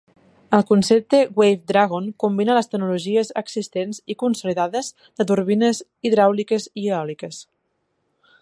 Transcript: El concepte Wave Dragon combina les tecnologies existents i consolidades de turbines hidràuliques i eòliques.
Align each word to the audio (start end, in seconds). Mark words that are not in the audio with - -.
El 0.57 0.63
concepte 0.69 1.19
Wave 1.41 1.67
Dragon 1.71 2.07
combina 2.23 2.55
les 2.59 2.71
tecnologies 2.71 3.31
existents 3.43 4.01
i 4.15 4.19
consolidades 4.25 4.91
de 5.21 5.29
turbines 5.33 5.85
hidràuliques 6.11 6.71
i 6.85 6.91
eòliques. 6.95 7.45